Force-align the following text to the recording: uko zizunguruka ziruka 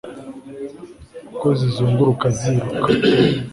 uko 1.31 1.47
zizunguruka 1.59 2.25
ziruka 2.37 2.89